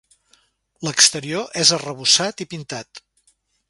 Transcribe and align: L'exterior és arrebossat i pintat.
L'exterior 0.87 1.53
és 1.67 1.75
arrebossat 1.79 2.45
i 2.47 2.51
pintat. 2.55 3.09